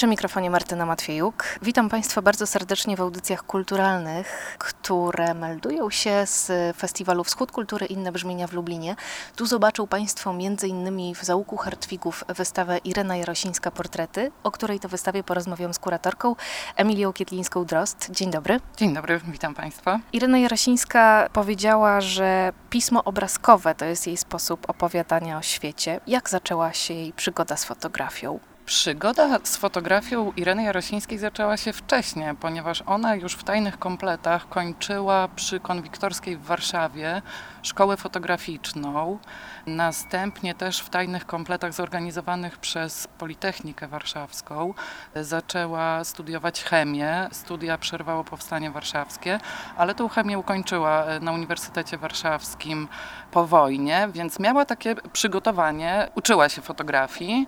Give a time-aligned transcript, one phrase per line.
[0.00, 1.44] Przy mikrofonie Martyna Matwiejuk.
[1.62, 8.12] Witam Państwa bardzo serdecznie w audycjach kulturalnych, które meldują się z festiwalu Wschód Kultury Inne
[8.12, 8.96] Brzmienia w Lublinie.
[9.36, 11.14] Tu zobaczą Państwo m.in.
[11.14, 16.36] w Załuku Hartwigów wystawę Irena Jarosińska Portrety, o której to wystawie porozmawiam z kuratorką
[16.76, 18.10] Emilią Kietlińską-Drost.
[18.10, 18.60] Dzień dobry.
[18.76, 20.00] Dzień dobry, witam Państwa.
[20.12, 26.00] Irena Jarosińska powiedziała, że pismo obrazkowe to jest jej sposób opowiadania o świecie.
[26.06, 28.40] Jak zaczęła się jej przygoda z fotografią?
[28.70, 35.28] Przygoda z fotografią Ireny Jarosińskiej zaczęła się wcześniej, ponieważ ona już w tajnych kompletach kończyła
[35.36, 37.22] przy konwiktorskiej w Warszawie
[37.62, 39.18] szkołę fotograficzną.
[39.66, 44.74] Następnie też w tajnych kompletach zorganizowanych przez Politechnikę Warszawską
[45.16, 47.28] zaczęła studiować chemię.
[47.32, 49.40] Studia przerwało Powstanie Warszawskie,
[49.76, 52.88] ale tą chemię ukończyła na Uniwersytecie Warszawskim
[53.30, 57.46] po wojnie, więc miała takie przygotowanie, uczyła się fotografii.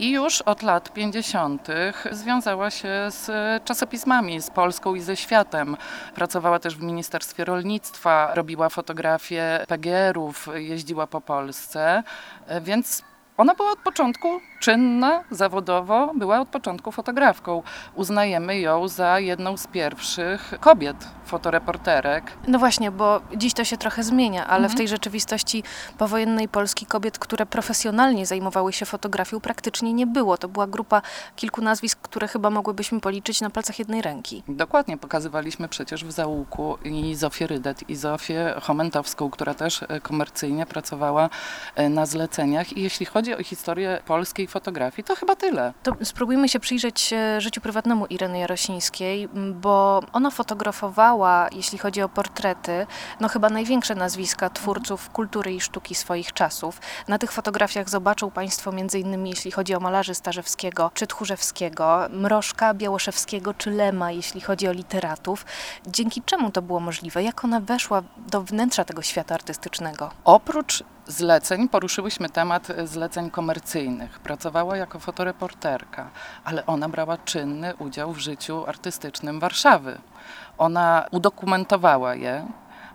[0.00, 1.68] I już od lat 50.
[2.10, 3.30] związała się z
[3.64, 5.76] czasopismami, z Polską i ze światem.
[6.14, 12.02] Pracowała też w Ministerstwie Rolnictwa, robiła fotografie PGR-ów, jeździła po Polsce,
[12.60, 13.02] więc
[13.40, 17.62] ona była od początku czynna, zawodowo, była od początku fotografką.
[17.94, 20.96] Uznajemy ją za jedną z pierwszych kobiet
[21.30, 22.32] fotoreporterek.
[22.48, 24.72] No właśnie, bo dziś to się trochę zmienia, ale mhm.
[24.72, 25.62] w tej rzeczywistości
[25.98, 30.36] powojennej Polski kobiet, które profesjonalnie zajmowały się fotografią, praktycznie nie było.
[30.36, 31.02] To była grupa
[31.36, 34.42] kilku nazwisk, które chyba mogłybyśmy policzyć na palcach jednej ręki.
[34.48, 40.66] Dokładnie, pokazywaliśmy przecież w Załuku i Zofię Rydet, i Zofię Chomentowską, która też e, komercyjnie
[40.66, 41.30] pracowała
[41.74, 42.76] e, na zleceniach.
[42.76, 45.72] I jeśli chodzi o historię polskiej fotografii, to chyba tyle.
[45.82, 52.08] To spróbujmy się przyjrzeć e, życiu prywatnemu Ireny Jarosińskiej, bo ona fotografowała, jeśli chodzi o
[52.08, 52.86] portrety,
[53.20, 56.80] no chyba największe nazwiska twórców kultury i sztuki swoich czasów.
[57.08, 62.74] Na tych fotografiach zobaczą Państwo między innymi, jeśli chodzi o malarzy Starzewskiego czy Tchórzewskiego, Mrożka,
[62.74, 65.46] Białoszewskiego czy Lema, jeśli chodzi o literatów.
[65.86, 67.22] Dzięki czemu to było możliwe?
[67.22, 70.10] Jak ona weszła do wnętrza tego świata artystycznego?
[70.24, 74.18] Oprócz zleceń poruszyłyśmy temat zleceń komercyjnych.
[74.18, 76.10] Pracowała jako fotoreporterka,
[76.44, 79.98] ale ona brała czynny udział w życiu artystycznym Warszawy.
[80.58, 82.46] Ona udokumentowała je,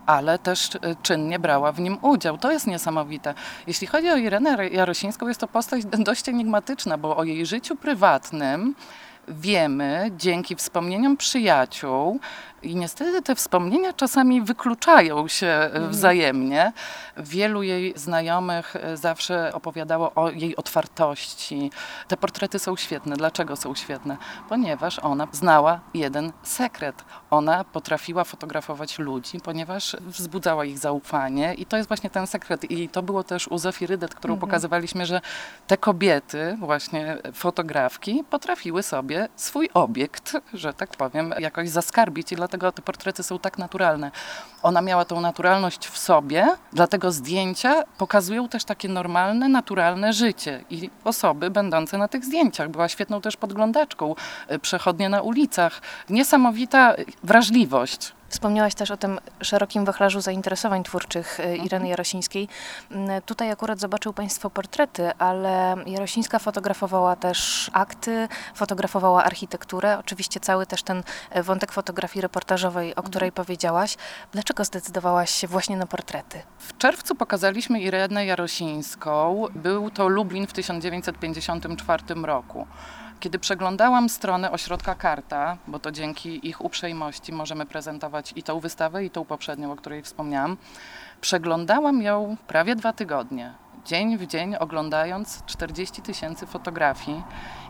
[0.06, 0.70] ale też
[1.02, 2.38] czynnie brała w nim udział.
[2.38, 3.34] To jest niesamowite.
[3.68, 8.76] Jeśli chodzi o Irenę Jarosińską, jest to postać dość enigmatyczna, bo o jej życiu prywatnym
[9.28, 12.20] wiemy dzięki wspomnieniom przyjaciół,
[12.66, 15.90] i niestety te wspomnienia czasami wykluczają się mhm.
[15.90, 16.74] wzajemnie.
[17.18, 21.72] Wielu jej znajomych e, zawsze opowiadało o jej otwartości.
[22.08, 23.16] Te portrety są świetne.
[23.16, 24.18] Dlaczego są świetne?
[24.50, 27.04] Ponieważ ona znała jeden sekret.
[27.30, 32.72] Ona potrafiła fotografować ludzi, ponieważ wzbudzała ich zaufanie i to jest właśnie ten sekret.
[32.72, 34.50] I to było też u Zofii Rydet, którą mhm.
[34.50, 35.22] pokazywaliśmy, że
[35.68, 42.72] te kobiety, właśnie fotografki, potrafiły sobie swój obiekt, że tak powiem, jakoś zaskarbić i dlatego
[42.72, 44.12] te portrety są tak naturalne.
[44.64, 50.90] Ona miała tą naturalność w sobie, dlatego zdjęcia pokazują też takie normalne, naturalne życie i
[51.04, 52.70] osoby będące na tych zdjęciach.
[52.70, 54.16] Była świetną też podglądaczką,
[54.52, 55.82] y, przechodnie na ulicach.
[56.10, 58.14] Niesamowita wrażliwość.
[58.30, 61.66] Wspomniałaś też o tym szerokim wachlarzu zainteresowań twórczych y, mhm.
[61.66, 62.48] Ireny Jarosińskiej.
[62.92, 70.66] Mm, tutaj akurat zobaczył Państwo portrety, ale Jarosińska fotografowała też akty, fotografowała architekturę, oczywiście cały
[70.66, 71.04] też ten
[71.38, 73.08] y, wątek fotografii reportażowej, o mhm.
[73.08, 73.98] której powiedziałaś.
[74.32, 76.42] Dlaczego zdecydowałaś się właśnie na portrety?
[76.58, 79.46] W czerwcu pokazaliśmy Irenę Jarosińską.
[79.56, 82.68] Był to Lublin w 1954 roku.
[83.20, 89.06] Kiedy przeglądałam stronę ośrodka Karta, bo to dzięki ich uprzejmości możemy prezentować i tą wystawę,
[89.06, 90.58] i tą poprzednią, o której wspomniałam,
[91.22, 93.54] przeglądałam ją prawie dwa tygodnie.
[93.86, 97.24] Dzień w dzień oglądając 40 tysięcy fotografii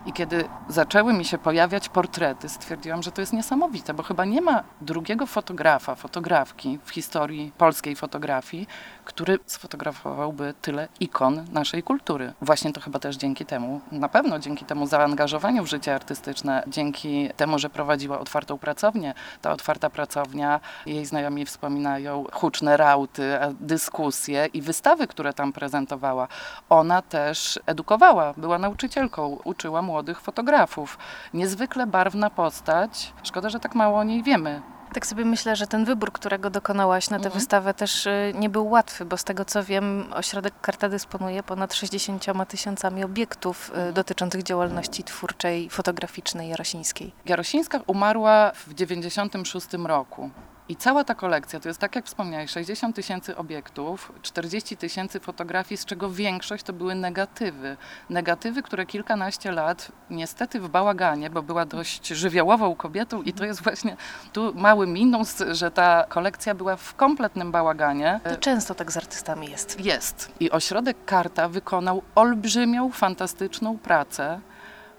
[0.06, 4.40] i kiedy zaczęły mi się pojawiać portrety, stwierdziłam, że to jest niesamowite, bo chyba nie
[4.40, 8.66] ma drugiego fotografa, fotografki w historii polskiej fotografii,
[9.04, 12.32] który sfotografowałby tyle ikon naszej kultury.
[12.42, 17.30] Właśnie to chyba też dzięki temu, na pewno dzięki temu zaangażowaniu w życie artystyczne, dzięki
[17.36, 19.14] temu, że prowadziła otwartą pracownię.
[19.42, 26.28] Ta otwarta pracownia, jej znajomi wspominają huczne rauty, dyskusje i wystawy, które tam prezentowała
[26.68, 30.98] ona też edukowała, była nauczycielką, uczyła młodych fotografów.
[31.34, 33.12] Niezwykle barwna postać.
[33.22, 34.62] Szkoda, że tak mało o niej wiemy.
[34.92, 37.40] Tak sobie myślę, że ten wybór, którego dokonałaś na tę mhm.
[37.40, 41.74] wystawę też y, nie był łatwy, bo z tego co wiem, ośrodek Karta dysponuje ponad
[41.74, 47.12] 60 tysiącami obiektów y, dotyczących działalności twórczej, fotograficznej Jarosińskiej.
[47.26, 50.30] Jarosińska umarła w 96 roku.
[50.68, 55.78] I cała ta kolekcja to jest, tak jak wspomniałeś, 60 tysięcy obiektów, 40 tysięcy fotografii,
[55.78, 57.76] z czego większość to były negatywy.
[58.10, 63.62] Negatywy, które kilkanaście lat, niestety w bałaganie, bo była dość żywiołową kobietą i to jest
[63.62, 63.96] właśnie
[64.32, 68.20] tu mały minus, że ta kolekcja była w kompletnym bałaganie.
[68.24, 69.80] To często tak z artystami jest.
[69.80, 70.32] Jest.
[70.40, 74.40] I ośrodek Karta wykonał olbrzymią, fantastyczną pracę.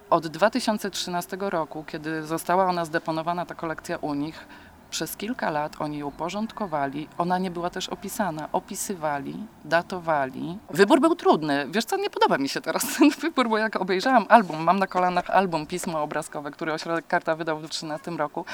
[0.10, 4.48] Od 2013 roku, kiedy została ona zdeponowana, ta kolekcja u nich,
[4.90, 7.08] przez kilka lat oni ją porządkowali.
[7.18, 8.50] Ona nie była też opisana.
[8.52, 9.36] Opisywali,
[9.66, 10.58] datowali.
[10.70, 11.68] Wybór był trudny.
[11.70, 14.88] Wiesz co, nie podoba mi się teraz ten wybór, bo jak obejrzałam album, mam na
[14.88, 18.46] kolanach album Pismo Obrazkowe, który Ośrodek Karta wydał w 2013 roku.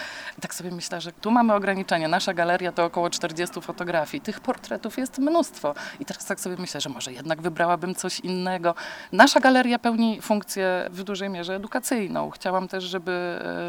[0.41, 2.07] Tak sobie myślę, że tu mamy ograniczenie.
[2.07, 4.21] Nasza galeria to około 40 fotografii.
[4.21, 5.75] Tych portretów jest mnóstwo.
[5.99, 8.75] I teraz tak sobie myślę, że może jednak wybrałabym coś innego.
[9.11, 12.29] Nasza galeria pełni funkcję w dużej mierze edukacyjną.
[12.29, 13.11] Chciałam też, żeby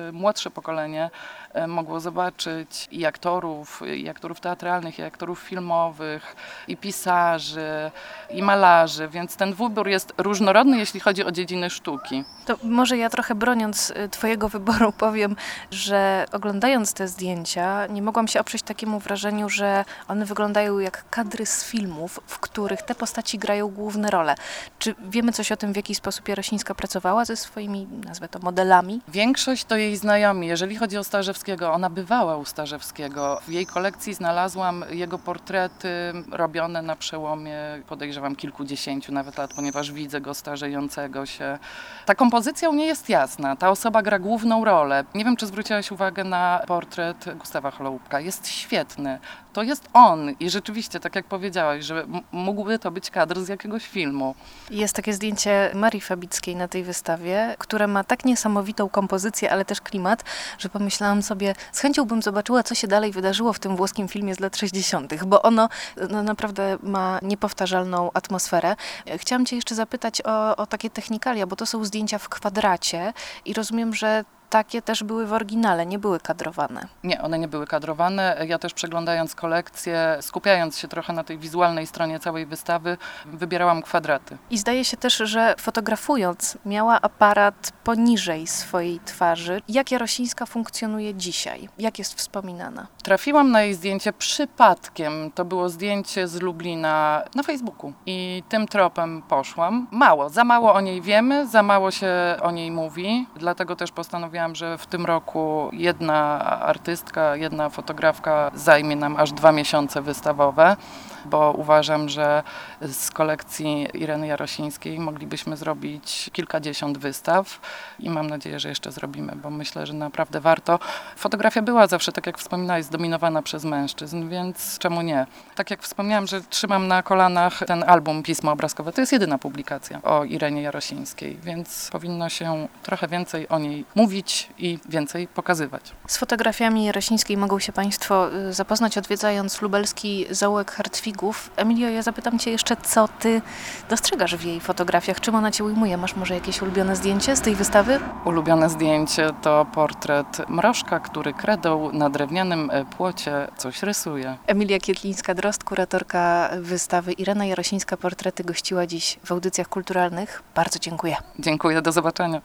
[0.09, 1.11] e, młodsze pokolenie
[1.53, 2.54] e, mogło zobaczyć,
[2.91, 6.37] i aktorów, i aktorów teatralnych, i aktorów filmowych,
[6.69, 7.91] i pisarzy,
[8.31, 12.25] i malarzy, więc ten wybór jest różnorodny, jeśli chodzi o dziedziny sztuki.
[12.47, 15.37] To może ja trochę broniąc y, Twojego wyboru powiem,
[15.71, 21.47] że oglądając te zdjęcia, nie mogłam się oprzeć takiemu wrażeniu, że one wyglądają jak kadry
[21.47, 24.35] z filmów, w których te postaci grają główne role.
[24.79, 29.01] Czy wiemy coś o tym, w jaki sposób Jarosińska pracowała ze swoimi, nazwę to, modelami?
[29.09, 30.47] Większość to jej znajomi.
[30.47, 33.41] Jeżeli chodzi o Starzewskiego, ona bywała u Starzewskiego.
[33.47, 35.89] W jej kolekcji znalazłam jego portrety
[36.33, 37.59] robione na przełomie,
[37.89, 41.59] podejrzewam, kilkudziesięciu nawet lat, ponieważ widzę go starzejącego się.
[42.07, 43.57] Ta kompozycja u jest jasna.
[43.57, 45.05] Ta osoba gra główną rolę.
[45.15, 48.21] Nie wiem, czy zwróciłaś uwagę na portret Gustawa Holoubka.
[48.21, 49.19] Jest świetny.
[49.53, 53.87] To jest on i rzeczywiście, tak jak powiedziałaś, że mógłby to być kadr z jakiegoś
[53.87, 54.35] filmu.
[54.71, 59.81] Jest takie zdjęcie Marii Fabickiej na tej wystawie, które ma tak niesamowitą kompozycję, ale też
[59.81, 60.25] klimat,
[60.59, 64.09] że pomyślałam sobie, z chęcią bym zobaczyła zobaczyła, co się dalej wydarzyło w tym włoskim
[64.09, 65.69] filmie z lat 60., bo ono
[66.11, 68.77] no, naprawdę ma niepowtarzalną atmosferę.
[69.17, 73.13] Chciałam Cię jeszcze zapytać o, o takie technikalia, bo to są zdjęcia w kwadracie
[73.45, 76.87] i rozumiem, że takie też były w oryginale, nie były kadrowane.
[77.05, 78.37] Nie, one nie były kadrowane.
[78.47, 82.97] Ja też przeglądając kolekcję, skupiając się trochę na tej wizualnej stronie całej wystawy,
[83.27, 84.39] wybierałam kwadraty.
[84.51, 89.63] I zdaje się też, że fotografując miała aparat poniżej swojej twarzy.
[89.69, 91.69] Jak Jarosińska funkcjonuje dzisiaj?
[91.79, 92.87] Jak jest wspominana?
[93.03, 95.31] Trafiłam na jej zdjęcie przypadkiem.
[95.35, 99.87] To było zdjęcie z Lublina na Facebooku i tym tropem poszłam.
[99.91, 102.13] Mało, za mało o niej wiemy, za mało się
[102.43, 108.97] o niej mówi, dlatego też postanowiłam że w tym roku jedna artystka, jedna fotografka zajmie
[108.97, 110.77] nam aż dwa miesiące wystawowe
[111.25, 112.43] bo uważam, że
[112.83, 117.61] z kolekcji Ireny Jarosińskiej moglibyśmy zrobić kilkadziesiąt wystaw
[117.99, 120.79] i mam nadzieję, że jeszcze zrobimy, bo myślę, że naprawdę warto.
[121.17, 125.27] Fotografia była zawsze, tak jak wspominałeś, zdominowana przez mężczyzn, więc czemu nie?
[125.55, 130.03] Tak jak wspomniałam, że trzymam na kolanach ten album Pismo Obrazkowe, to jest jedyna publikacja
[130.03, 135.93] o Irenie Jarosińskiej, więc powinno się trochę więcej o niej mówić i więcej pokazywać.
[136.09, 141.14] Z fotografiami Jarosińskiej mogą się Państwo y, zapoznać odwiedzając lubelski zaułek Hartwig
[141.57, 143.43] Emilio, ja zapytam Cię jeszcze, co Ty
[143.91, 145.21] dostrzegasz w jej fotografiach?
[145.21, 145.97] Czym ona Cię ujmuje?
[145.97, 148.01] Masz może jakieś ulubione zdjęcie z tej wystawy?
[148.25, 154.37] Ulubione zdjęcie to portret mrożka, który kredą na drewnianym e, płocie coś rysuje.
[154.47, 160.43] Emilia Kietlińska-Drost, kuratorka wystawy Irena Jarosińska Portrety gościła dziś w audycjach kulturalnych.
[160.55, 161.17] Bardzo dziękuję.
[161.39, 162.41] Dziękuję, do zobaczenia.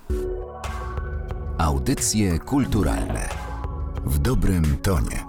[1.58, 3.30] Audycje kulturalne
[4.06, 5.29] w dobrym tonie.